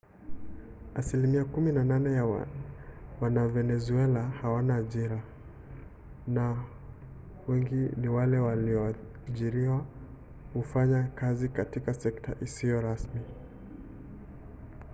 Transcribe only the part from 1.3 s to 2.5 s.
kumi na nane ya